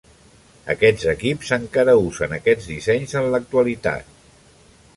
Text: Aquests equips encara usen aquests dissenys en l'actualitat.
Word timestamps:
Aquests 0.73 1.05
equips 1.11 1.51
encara 1.57 1.95
usen 2.07 2.35
aquests 2.39 2.71
dissenys 2.73 3.13
en 3.21 3.29
l'actualitat. 3.35 4.13